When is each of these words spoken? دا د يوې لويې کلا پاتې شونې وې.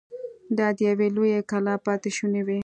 دا 0.57 0.67
د 0.77 0.79
يوې 0.89 1.07
لويې 1.15 1.39
کلا 1.51 1.75
پاتې 1.85 2.09
شونې 2.17 2.41
وې. 2.47 2.59